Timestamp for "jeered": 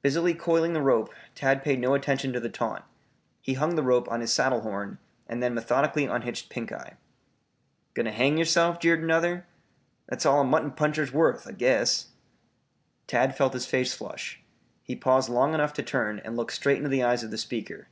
8.80-9.02